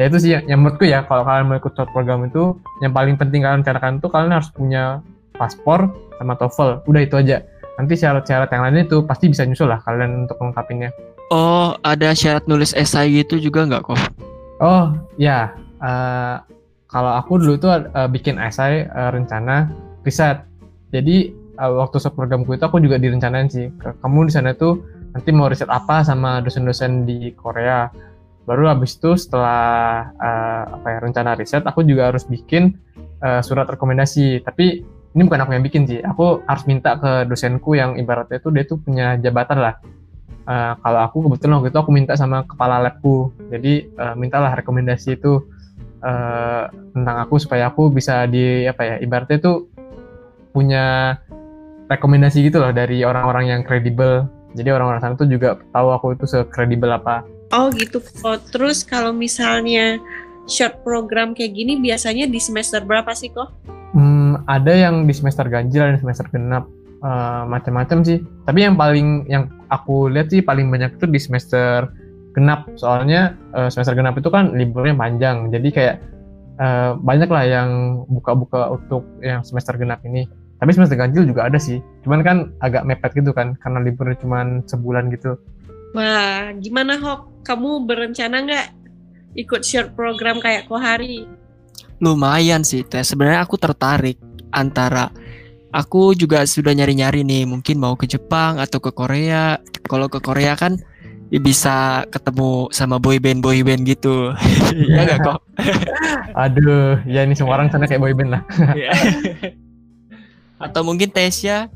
[0.00, 2.92] ya itu sih yang, yang menurutku ya kalau kalian mau ikut short program itu yang
[2.94, 5.04] paling penting kalian carakan itu kalian harus punya
[5.36, 7.44] paspor sama TOEFL udah itu aja
[7.76, 10.92] nanti syarat-syarat yang lain itu pasti bisa nyusul lah kalian untuk lengkapinnya
[11.32, 13.96] Oh, ada syarat nulis esai gitu juga nggak kok?
[14.60, 15.56] Oh, ya.
[15.80, 16.36] Uh,
[16.92, 19.72] kalau aku dulu tuh uh, bikin esai uh, rencana
[20.04, 20.44] riset.
[20.92, 23.72] Jadi uh, waktu programku itu aku juga direncanain sih.
[23.80, 24.84] Kamu di sana tuh
[25.16, 27.88] nanti mau riset apa sama dosen-dosen di Korea.
[28.42, 32.74] Baru habis itu setelah uh, apa ya rencana riset, aku juga harus bikin
[33.22, 34.42] uh, surat rekomendasi.
[34.42, 36.02] Tapi ini bukan aku yang bikin sih.
[36.02, 39.74] Aku harus minta ke dosenku yang ibaratnya itu dia tuh punya jabatan lah
[40.46, 45.18] uh, kalau aku kebetulan waktu itu aku minta sama kepala labku jadi uh, mintalah rekomendasi
[45.18, 45.42] itu
[46.02, 49.52] uh, tentang aku supaya aku bisa di apa ya ibaratnya itu
[50.52, 51.16] punya
[51.88, 56.24] rekomendasi gitu loh dari orang-orang yang kredibel jadi orang-orang sana tuh juga tahu aku itu
[56.28, 60.00] sekredibel apa oh gitu oh, terus kalau misalnya
[60.50, 63.50] short program kayak gini biasanya di semester berapa sih kok?
[63.92, 66.66] Hmm, ada yang di semester ganjil dan semester genap.
[67.02, 68.22] Uh, macam-macam sih.
[68.46, 71.90] Tapi yang paling yang aku lihat sih paling banyak itu di semester
[72.30, 72.70] genap.
[72.78, 75.50] Soalnya uh, semester genap itu kan liburnya panjang.
[75.50, 75.96] Jadi kayak
[76.62, 77.70] uh, banyak lah yang
[78.06, 80.30] buka-buka untuk yang semester genap ini.
[80.62, 81.82] Tapi semester ganjil juga ada sih.
[82.06, 85.34] Cuman kan agak mepet gitu kan karena liburnya cuma sebulan gitu
[85.92, 87.44] wah gimana Hok?
[87.44, 88.66] Kamu berencana nggak
[89.36, 91.24] ikut short program kayak Kohari?
[92.02, 93.04] Lumayan sih teh.
[93.04, 94.18] Sebenarnya aku tertarik
[94.52, 95.08] antara
[95.72, 99.58] aku juga sudah nyari-nyari nih mungkin mau ke Jepang atau ke Korea.
[99.86, 100.78] Kalau ke Korea kan
[101.32, 104.34] bisa ketemu sama boy band boy band gitu.
[104.92, 105.40] Ya nggak kok?
[106.44, 108.42] Aduh ya ini semua orang sana kayak boy band lah.
[108.78, 108.92] Iya.
[110.62, 111.66] atau mungkin Tesya.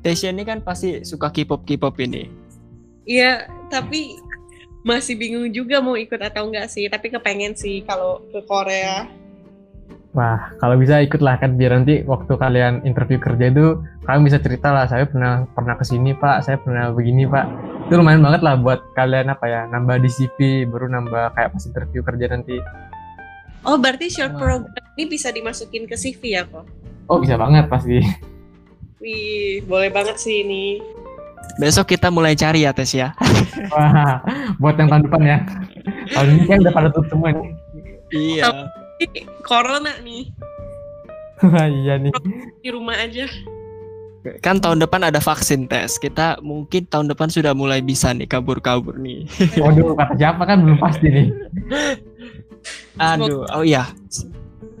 [0.00, 2.43] Tesya ini kan pasti suka K-pop K-pop ini
[3.04, 4.20] iya tapi
[4.84, 9.08] masih bingung juga mau ikut atau enggak sih tapi kepengen sih kalau ke Korea
[10.14, 14.70] Wah, kalau bisa ikutlah kan biar nanti waktu kalian interview kerja itu kalian bisa cerita
[14.70, 17.50] lah, saya pernah pernah ke sini pak, saya pernah begini pak.
[17.90, 21.66] Itu lumayan banget lah buat kalian apa ya, nambah di CV, baru nambah kayak pas
[21.66, 22.62] interview kerja nanti.
[23.66, 26.62] Oh, berarti short program ini bisa dimasukin ke CV ya kok?
[27.10, 27.98] Oh, bisa banget pasti.
[29.02, 30.78] Wih, boleh banget sih ini.
[31.60, 33.14] Besok kita mulai cari ya tes ya.
[33.72, 34.22] Wah,
[34.58, 35.38] buat yang tahun depan ya.
[36.10, 37.52] Tahun ini kan udah pada tutup semua nih.
[38.14, 38.50] Iya
[39.44, 40.30] corona nih.
[41.84, 42.12] iya nih.
[42.62, 43.28] Di rumah aja.
[44.40, 46.00] Kan tahun depan ada vaksin tes.
[46.00, 49.28] Kita mungkin tahun depan sudah mulai bisa nih kabur-kabur nih.
[49.62, 51.28] Waduh, kata siapa kan belum pasti nih.
[52.96, 53.92] Aduh, oh iya.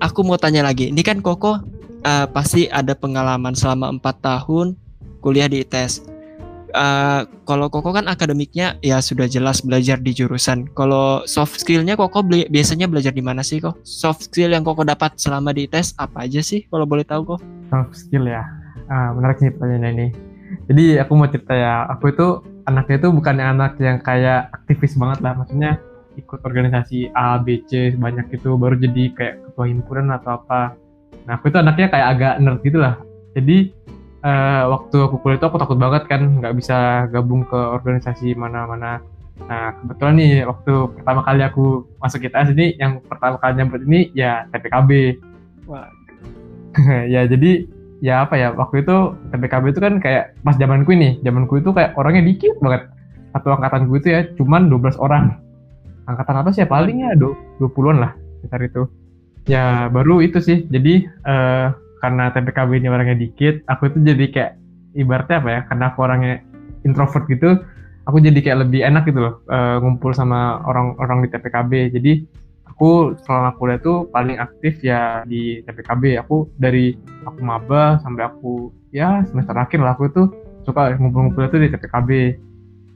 [0.00, 0.88] Aku mau tanya lagi.
[0.88, 4.80] Ini kan Koko uh, pasti ada pengalaman selama empat tahun
[5.20, 6.13] kuliah di ITS
[6.74, 10.68] uh, kalau Koko kan akademiknya ya sudah jelas belajar di jurusan.
[10.74, 13.78] Kalau soft skillnya Koko beli, biasanya belajar di mana sih kok?
[13.86, 17.40] Soft skill yang Koko dapat selama di tes apa aja sih kalau boleh tahu kok?
[17.70, 18.42] Soft skill ya,
[18.90, 20.08] ah, menarik nih pertanyaan ini.
[20.68, 22.26] Jadi aku mau cerita ya, aku itu
[22.68, 25.80] anaknya itu bukan anak yang kayak aktivis banget lah, maksudnya
[26.14, 30.78] ikut organisasi A, B, C banyak itu baru jadi kayak ketua himpunan atau apa.
[31.26, 32.94] Nah aku itu anaknya kayak agak nerd gitu lah.
[33.34, 33.74] Jadi
[34.24, 39.04] uh, waktu aku kuliah itu aku takut banget kan nggak bisa gabung ke organisasi mana-mana.
[39.44, 41.64] Nah kebetulan nih waktu pertama kali aku
[42.00, 44.90] masuk ITS ini yang pertama kali nyambut ini ya TPKB
[45.68, 45.90] Wah.
[47.14, 47.68] ya jadi
[48.02, 48.96] ya apa ya waktu itu
[49.30, 52.88] TPKB itu kan kayak pas zamanku ini zamanku itu kayak orangnya dikit banget.
[53.34, 55.42] Satu angkatan gue itu ya cuman 12 orang.
[56.06, 58.82] Angkatan apa sih ya paling ya 20-an lah sekitar itu.
[59.44, 64.52] Ya baru itu sih jadi uh, karena TPKB ini orangnya dikit aku itu jadi kayak
[64.92, 66.34] ibaratnya apa ya karena aku orangnya
[66.84, 67.64] introvert gitu
[68.04, 72.12] aku jadi kayak lebih enak gitu loh uh, ngumpul sama orang-orang di TPKB jadi
[72.68, 76.92] aku selama kuliah tuh paling aktif ya di TPKB aku dari
[77.24, 80.28] aku maba sampai aku ya semester akhir lah aku tuh
[80.68, 82.10] suka ngumpul-ngumpul itu di TPKB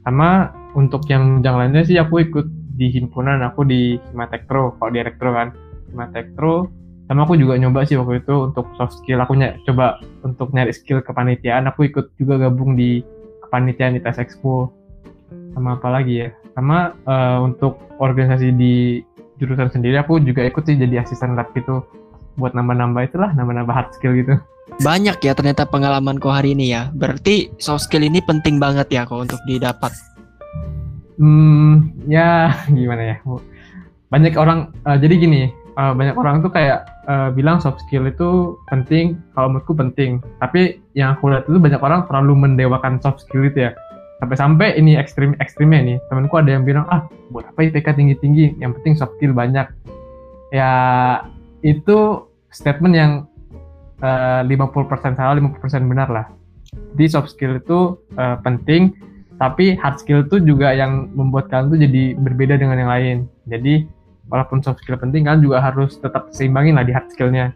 [0.05, 2.45] sama untuk yang yang lainnya sih aku ikut
[2.79, 5.51] di himpunan aku di Himatektro kalau di Elektro kan.
[5.91, 6.71] Himatektro
[7.09, 9.17] sama aku juga nyoba sih waktu itu untuk soft skill.
[9.25, 11.65] Aku ny coba untuk nyari skill kepanitiaan.
[11.65, 13.01] Aku ikut juga gabung di
[13.41, 14.69] kepanitiaan di tes expo.
[15.57, 16.29] Sama apa lagi ya?
[16.53, 19.01] Sama uh, untuk organisasi di
[19.41, 21.81] jurusan sendiri aku juga ikut sih jadi asisten lab gitu.
[22.37, 24.37] Buat nambah-nambah itulah nambah-nambah hard skill gitu.
[24.77, 26.93] Banyak ya ternyata pengalaman kau hari ini ya.
[26.93, 29.89] Berarti soft skill ini penting banget ya kau untuk didapat.
[31.17, 33.25] Hmm ya gimana ya?
[34.13, 38.59] Banyak orang uh, jadi gini uh, banyak orang tuh kayak uh, bilang soft skill itu
[38.67, 40.19] penting, kalau menurutku penting.
[40.43, 43.71] Tapi yang aku lihat itu banyak orang terlalu mendewakan soft skill itu ya.
[44.19, 45.97] Sampai-sampai ini ekstrim ekstrimnya nih.
[46.11, 49.71] Temanku ada yang bilang ah buat apa IPK tinggi-tinggi, yang penting soft skill banyak.
[50.51, 50.71] Ya
[51.63, 53.11] itu statement yang
[54.03, 56.25] uh, 50% salah, 50% benar lah.
[56.99, 58.91] Jadi soft skill itu uh, penting,
[59.39, 63.17] tapi hard skill itu juga yang membuat kalian tuh jadi berbeda dengan yang lain.
[63.47, 63.87] Jadi
[64.29, 67.51] walaupun soft skill penting kan juga harus tetap seimbangin lah di hard skillnya.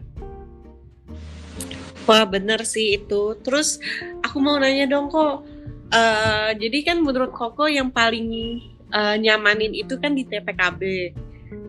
[2.04, 3.38] Wah bener sih itu.
[3.40, 3.80] Terus
[4.20, 5.46] aku mau nanya dong kok
[5.94, 8.60] uh, jadi kan menurut Koko yang paling
[8.92, 11.14] uh, nyamanin itu kan di TPKB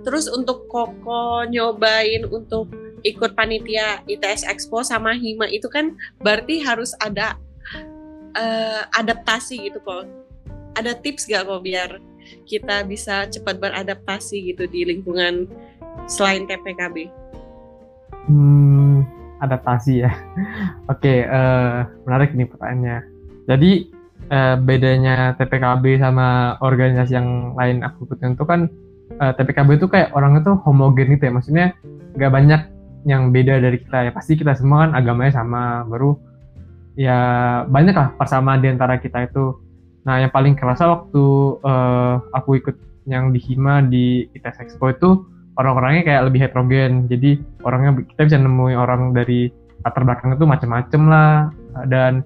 [0.06, 2.70] terus untuk Koko nyobain untuk
[3.06, 7.38] ikut panitia ITS Expo sama Hima itu kan berarti harus ada
[8.34, 10.10] uh, adaptasi gitu kok.
[10.76, 12.02] Ada tips gak kok biar
[12.46, 15.50] kita bisa cepat beradaptasi gitu di lingkungan
[16.06, 17.10] selain TPKB?
[18.26, 19.06] Hmm,
[19.42, 20.12] adaptasi ya.
[20.92, 22.98] Oke, uh, menarik nih pertanyaannya.
[23.46, 23.72] Jadi
[24.34, 28.70] uh, bedanya TPKB sama organisasi yang lain aku ikutin itu kan
[29.22, 31.34] uh, eh, TPKB itu kayak orang itu homogen gitu ya.
[31.34, 31.68] Maksudnya
[32.18, 32.62] nggak banyak
[33.06, 34.12] yang beda dari kita ya.
[34.14, 35.86] Pasti kita semua kan agamanya sama.
[35.86, 36.18] Baru
[36.96, 37.18] ya
[37.68, 39.65] banyak lah persamaan di antara kita itu
[40.06, 41.26] Nah, yang paling kerasa waktu
[41.66, 42.78] uh, aku ikut
[43.10, 45.26] yang di Hima di ITS Expo itu
[45.58, 47.10] orang-orangnya kayak lebih heterogen.
[47.10, 49.50] Jadi orangnya kita bisa nemuin orang dari
[49.82, 51.34] latar belakang itu macam-macam lah.
[51.90, 52.22] Dan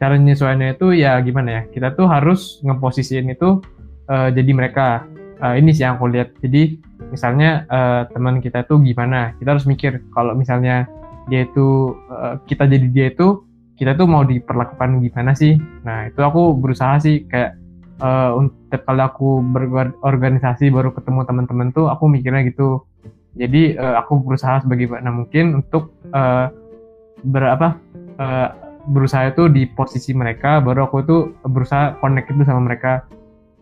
[0.00, 3.60] cara menyesuaikannya itu ya gimana ya kita tuh harus ngeposisiin itu
[4.08, 5.04] uh, jadi mereka.
[5.42, 6.38] Uh, ini sih yang aku lihat.
[6.38, 6.78] Jadi
[7.10, 9.34] misalnya uh, teman kita tuh gimana?
[9.42, 10.86] Kita harus mikir kalau misalnya
[11.26, 13.42] dia itu uh, kita jadi dia itu
[13.82, 15.58] kita tuh mau diperlakukan gimana sih?
[15.82, 17.58] Nah itu aku berusaha sih kayak
[17.98, 22.86] uh, untuk kalau aku berorganisasi baru ketemu teman-teman tuh aku mikirnya gitu.
[23.34, 26.46] Jadi uh, aku berusaha sebagaimana mungkin untuk uh,
[27.26, 27.74] berapa
[28.22, 28.48] uh,
[28.86, 33.02] berusaha itu di posisi mereka baru aku tuh berusaha connect itu sama mereka.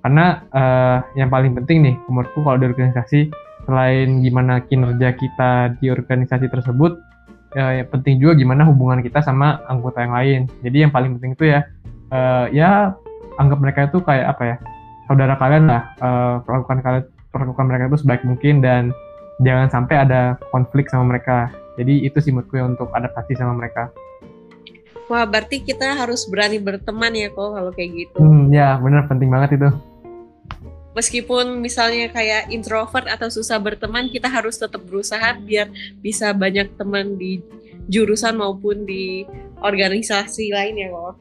[0.04, 3.32] Karena uh, yang paling penting nih menurutku kalau di organisasi
[3.64, 7.00] selain gimana kinerja kita di organisasi tersebut
[7.54, 10.40] ya, yang penting juga gimana hubungan kita sama anggota yang lain.
[10.62, 11.60] Jadi yang paling penting itu ya
[12.14, 12.94] uh, ya
[13.38, 14.56] anggap mereka itu kayak apa ya
[15.06, 15.82] saudara kalian lah.
[15.98, 18.82] Uh, perlakukan kalian perlakukan mereka itu sebaik mungkin dan
[19.42, 21.50] jangan sampai ada konflik sama mereka.
[21.78, 23.88] Jadi itu sih menurutku untuk adaptasi sama mereka.
[25.10, 28.18] Wah, berarti kita harus berani berteman ya kok kalau kayak gitu.
[28.22, 29.70] Hmm, ya benar penting banget itu
[30.96, 35.70] meskipun misalnya kayak introvert atau susah berteman, kita harus tetap berusaha biar
[36.02, 37.42] bisa banyak teman di
[37.90, 39.26] jurusan maupun di
[39.60, 41.14] organisasi lain ya kok.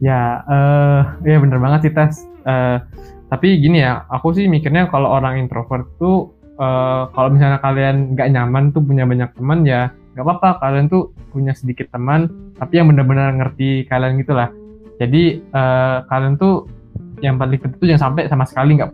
[0.00, 2.24] Ya, uh, ya bener banget sih Tes.
[2.44, 2.80] Uh,
[3.28, 8.28] tapi gini ya, aku sih mikirnya kalau orang introvert tuh uh, kalau misalnya kalian nggak
[8.32, 12.28] nyaman tuh punya banyak teman ya nggak apa-apa kalian tuh punya sedikit teman
[12.60, 14.52] tapi yang benar-benar ngerti kalian gitulah
[15.00, 16.68] jadi uh, kalian tuh
[17.20, 18.92] yang paling penting itu jangan sampai sama sekali nggak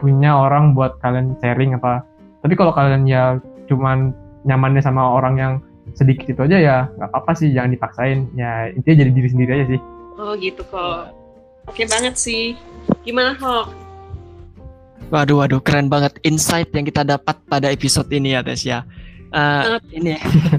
[0.00, 2.02] punya orang buat kalian sharing apa.
[2.40, 3.36] Tapi kalau kalian ya
[3.68, 4.16] cuman
[4.48, 5.52] nyamannya sama orang yang
[5.92, 8.18] sedikit itu aja ya nggak apa-apa sih jangan dipaksain.
[8.34, 9.80] Ya intinya jadi diri sendiri aja sih.
[10.16, 11.12] Oh gitu kok.
[11.68, 12.56] Oke banget sih.
[13.04, 13.68] Gimana kok?
[15.10, 18.86] Waduh, waduh, keren banget insight yang kita dapat pada episode ini ya, Tes ya.
[19.34, 20.14] Uh, ini,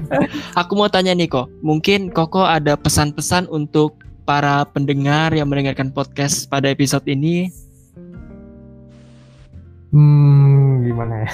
[0.60, 4.01] aku mau tanya nih kok, mungkin Koko ada pesan-pesan untuk
[4.32, 7.52] para pendengar yang mendengarkan podcast pada episode ini?
[9.92, 11.30] Hmm, gimana ya?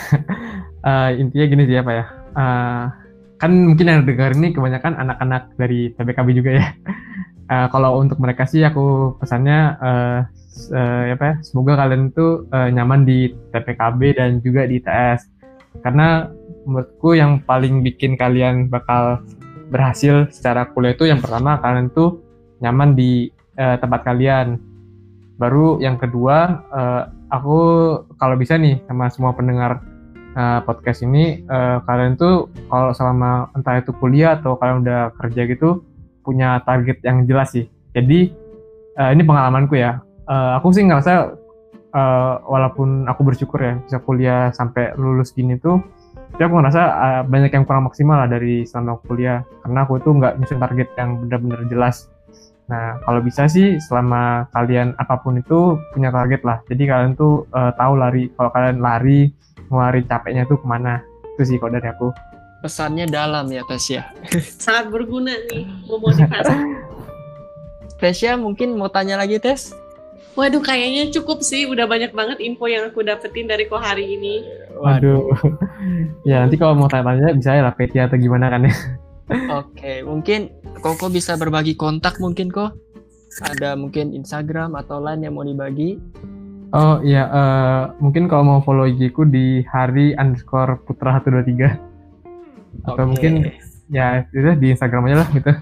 [0.82, 2.04] uh, intinya gini sih apa ya?
[2.34, 2.84] Uh,
[3.38, 6.66] kan mungkin yang dengar ini kebanyakan anak-anak dari PBKB juga ya.
[7.46, 10.18] Uh, kalau untuk mereka sih aku pesannya uh,
[10.74, 11.34] uh, apa ya?
[11.46, 15.22] Semoga kalian tuh uh, nyaman di TPKB dan juga di ITS.
[15.86, 16.26] Karena
[16.66, 19.22] menurutku yang paling bikin kalian bakal
[19.70, 22.26] berhasil secara kuliah itu yang pertama kalian tuh
[22.62, 24.58] nyaman di uh, tempat kalian.
[25.38, 27.58] Baru yang kedua, uh, aku
[28.18, 29.78] kalau bisa nih sama semua pendengar
[30.34, 35.46] uh, podcast ini, uh, kalian tuh kalau selama entah itu kuliah atau kalian udah kerja
[35.46, 35.86] gitu,
[36.26, 37.70] punya target yang jelas sih.
[37.94, 38.34] Jadi
[38.98, 40.02] uh, ini pengalamanku ya.
[40.28, 41.38] Uh, aku sih ngerasa
[41.94, 45.80] uh, walaupun aku bersyukur ya bisa kuliah sampai lulus gini tuh,
[46.34, 50.12] tapi aku ngerasa uh, banyak yang kurang maksimal lah dari selama kuliah karena aku tuh
[50.18, 52.12] nggak nyusun target yang benar-benar jelas
[52.68, 56.60] Nah, kalau bisa sih selama kalian apa pun itu punya target lah.
[56.68, 58.28] Jadi kalian tuh uh, tahu lari.
[58.36, 59.32] Kalau kalian lari,
[59.72, 61.00] ngeluarin capeknya tuh ke mana.
[61.34, 62.12] Itu sih kalau dari aku.
[62.60, 64.12] Pesannya dalam ya, Tesya.
[64.62, 66.56] Sangat berguna nih, memotivasi.
[67.96, 69.72] Tesya mungkin mau tanya lagi, Tes?
[70.36, 71.66] Waduh, kayaknya cukup sih.
[71.66, 74.44] Udah banyak banget info yang aku dapetin dari kok hari ini.
[74.76, 75.24] Waduh.
[76.28, 78.74] ya, nanti kalau mau tanya-tanya bisa ya lah PT atau gimana kan ya.
[79.50, 82.78] Oke, mungkin Koko bisa berbagi kontak mungkin kok?
[83.42, 85.98] Ada mungkin Instagram atau lain yang mau dibagi?
[86.70, 92.94] Oh iya, uh, mungkin kalau mau follow IG ku di hari underscore putra 123 atau
[92.94, 93.04] okay.
[93.08, 93.32] mungkin
[93.88, 95.52] ya itu di Instagram aja lah gitu.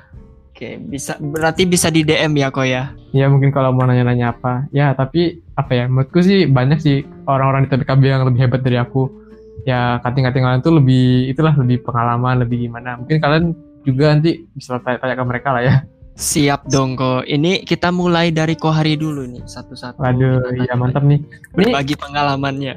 [0.52, 2.92] Oke, bisa berarti bisa di DM ya kok ya?
[3.12, 7.68] Ya mungkin kalau mau nanya-nanya apa, ya tapi apa ya, menurutku sih banyak sih orang-orang
[7.68, 9.26] di TPKB yang lebih hebat dari aku
[9.66, 13.50] ya kating-kating kalian tuh lebih itulah lebih pengalaman lebih gimana mungkin kalian
[13.86, 15.74] juga nanti bisa tanya-tanya ke mereka lah ya
[16.16, 17.28] Siap dong kok.
[17.28, 20.00] Ini kita mulai dari Kohari dulu nih satu-satu.
[20.00, 21.20] Waduh, iya mantap nih.
[21.52, 22.74] Berbagi ini, pengalamannya.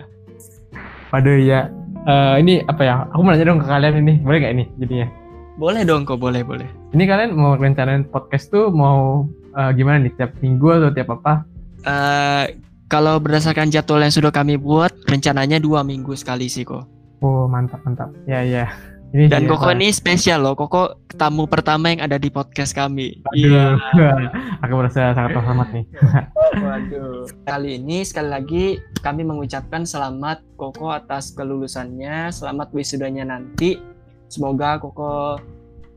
[1.15, 1.71] Waduh ya.
[2.03, 3.07] Uh, ini apa ya?
[3.15, 4.19] Aku mau nanya dong ke kalian ini.
[4.19, 5.07] Boleh gak ini jadinya?
[5.55, 6.67] Boleh dong kok, boleh boleh.
[6.91, 9.23] Ini kalian mau rencanain podcast tuh mau
[9.55, 10.19] uh, gimana nih?
[10.19, 11.47] Tiap minggu atau tiap apa?
[11.87, 12.43] Uh,
[12.91, 16.83] kalau berdasarkan jadwal yang sudah kami buat, rencananya dua minggu sekali sih kok.
[17.23, 18.11] Oh mantap mantap.
[18.27, 18.67] Ya ya.
[19.09, 20.53] Ini Dan Koko ini spesial loh.
[20.53, 23.17] Koko tamu pertama yang ada di podcast kami.
[23.33, 23.73] Iya.
[24.63, 25.85] Aku merasa sangat terhormat nih.
[26.65, 27.25] Waduh.
[27.41, 28.65] Kali ini sekali lagi
[29.01, 33.81] kami mengucapkan selamat Koko atas kelulusannya, selamat wisudanya nanti.
[34.29, 35.41] Semoga Koko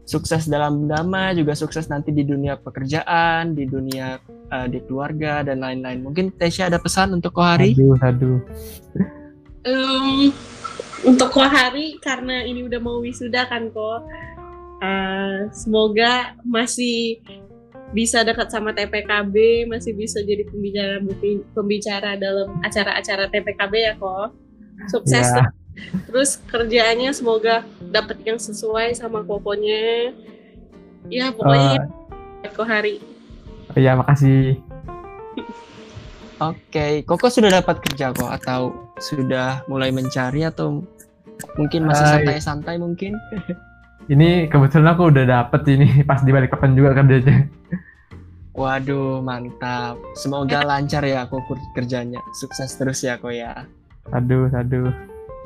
[0.09, 4.19] sukses dalam drama juga sukses nanti di dunia pekerjaan di dunia
[4.51, 8.39] uh, di keluarga dan lain-lain mungkin Tesya ada pesan untuk Kohari aduh aduh
[9.63, 10.35] Um,
[11.03, 14.01] untuk Kohari karena ini udah mau wisuda kan kok.
[14.83, 17.23] Uh, semoga masih
[17.95, 20.99] bisa dekat sama TPKB, masih bisa jadi pembicara
[21.55, 24.35] pembicara dalam acara-acara TPKB ya kok.
[24.91, 25.47] Sukses Ya.
[26.05, 30.13] terus kerjaannya semoga dapat yang sesuai sama kokonya.
[31.09, 31.89] Ya pokoknya
[32.43, 32.99] Eh, Kohari.
[33.79, 34.59] Iya, makasih.
[36.43, 40.83] Oke Koko sudah dapat kerja kok atau sudah mulai mencari atau
[41.59, 43.15] mungkin masih santai-santai mungkin
[44.11, 47.47] Ini kebetulan aku udah dapet ini pas di balik papan juga kerjanya.
[48.59, 53.65] Waduh mantap semoga lancar ya Koko kerjanya sukses terus ya kok ya
[54.11, 54.91] Aduh, aduh.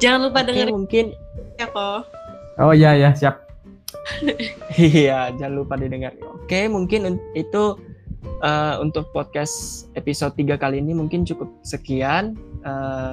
[0.01, 1.13] Jangan lupa dengerin mungkin
[1.61, 2.09] ya kok.
[2.57, 3.45] Oh iya ya, siap.
[4.73, 6.17] Iya, jangan lupa didengar.
[6.41, 7.77] Oke, mungkin un- itu
[8.41, 12.33] eh, untuk podcast episode 3 kali ini mungkin cukup sekian.
[12.65, 13.13] Eh,